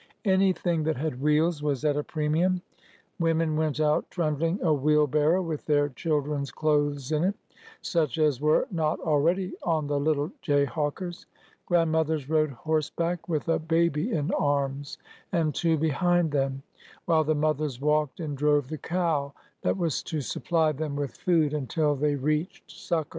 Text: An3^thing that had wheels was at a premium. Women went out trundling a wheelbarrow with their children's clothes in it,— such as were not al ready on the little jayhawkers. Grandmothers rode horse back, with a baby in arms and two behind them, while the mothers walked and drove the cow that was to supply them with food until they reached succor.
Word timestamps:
An3^thing 0.25 0.83
that 0.85 0.97
had 0.97 1.21
wheels 1.21 1.61
was 1.61 1.85
at 1.85 1.95
a 1.95 2.03
premium. 2.03 2.63
Women 3.19 3.55
went 3.55 3.79
out 3.79 4.09
trundling 4.09 4.59
a 4.63 4.73
wheelbarrow 4.73 5.43
with 5.43 5.67
their 5.67 5.89
children's 5.89 6.49
clothes 6.51 7.11
in 7.11 7.23
it,— 7.23 7.35
such 7.83 8.17
as 8.17 8.41
were 8.41 8.67
not 8.71 8.99
al 9.05 9.19
ready 9.19 9.53
on 9.61 9.85
the 9.85 9.99
little 9.99 10.31
jayhawkers. 10.41 11.27
Grandmothers 11.67 12.27
rode 12.27 12.49
horse 12.49 12.89
back, 12.89 13.29
with 13.29 13.47
a 13.47 13.59
baby 13.59 14.11
in 14.11 14.31
arms 14.31 14.97
and 15.33 15.53
two 15.53 15.77
behind 15.77 16.31
them, 16.31 16.63
while 17.05 17.23
the 17.23 17.35
mothers 17.35 17.79
walked 17.79 18.19
and 18.19 18.35
drove 18.35 18.69
the 18.69 18.79
cow 18.79 19.31
that 19.61 19.77
was 19.77 20.01
to 20.01 20.19
supply 20.19 20.71
them 20.71 20.95
with 20.95 21.11
food 21.15 21.53
until 21.53 21.93
they 21.95 22.15
reached 22.15 22.71
succor. 22.71 23.07